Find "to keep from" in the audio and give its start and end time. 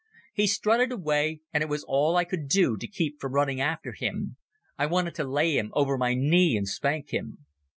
2.75-3.33